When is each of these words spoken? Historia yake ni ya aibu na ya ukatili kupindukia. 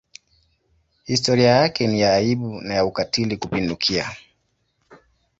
Historia 1.05 1.49
yake 1.49 1.87
ni 1.87 2.01
ya 2.01 2.13
aibu 2.13 2.61
na 2.61 2.73
ya 2.73 2.85
ukatili 2.85 3.37
kupindukia. 3.37 4.11